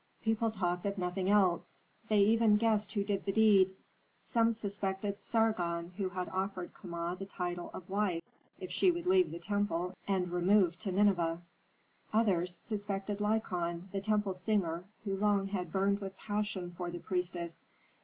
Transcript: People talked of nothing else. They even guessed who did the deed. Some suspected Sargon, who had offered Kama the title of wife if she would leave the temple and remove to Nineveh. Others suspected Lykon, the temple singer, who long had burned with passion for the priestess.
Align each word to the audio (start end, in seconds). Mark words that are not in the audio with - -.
People 0.23 0.49
talked 0.49 0.87
of 0.87 0.97
nothing 0.97 1.29
else. 1.29 1.83
They 2.09 2.21
even 2.21 2.57
guessed 2.57 2.93
who 2.93 3.03
did 3.03 3.23
the 3.23 3.31
deed. 3.31 3.75
Some 4.19 4.51
suspected 4.51 5.19
Sargon, 5.19 5.91
who 5.95 6.09
had 6.09 6.27
offered 6.29 6.73
Kama 6.73 7.15
the 7.19 7.27
title 7.27 7.69
of 7.71 7.87
wife 7.87 8.23
if 8.59 8.71
she 8.71 8.89
would 8.89 9.05
leave 9.05 9.29
the 9.29 9.37
temple 9.37 9.93
and 10.07 10.31
remove 10.31 10.79
to 10.79 10.91
Nineveh. 10.91 11.39
Others 12.13 12.55
suspected 12.55 13.19
Lykon, 13.21 13.91
the 13.91 14.01
temple 14.01 14.33
singer, 14.33 14.85
who 15.03 15.15
long 15.15 15.49
had 15.49 15.71
burned 15.71 15.99
with 16.01 16.17
passion 16.17 16.73
for 16.75 16.89
the 16.89 16.97
priestess. 16.97 17.63